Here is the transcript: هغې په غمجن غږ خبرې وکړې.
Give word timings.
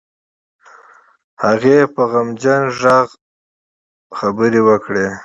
هغې 1.43 1.79
په 1.93 2.01
غمجن 2.11 2.61
غږ 2.79 3.07
خبرې 4.17 4.61
وکړې. 4.67 5.07